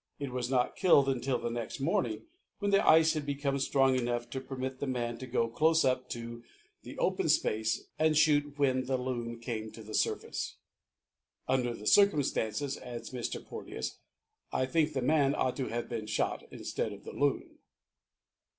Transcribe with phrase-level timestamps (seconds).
[0.17, 2.23] It was not killed until the next morning,
[2.57, 6.09] when the ice had become strong enough to permit the man to go close up
[6.09, 6.43] to
[6.81, 10.55] the open space and shoot when the Loon came to the surface.
[11.47, 13.45] "Under the circumstances," adds Mr.
[13.45, 13.99] Porteous,
[14.51, 17.59] "I think the man ought to have been shot instead of the Loon."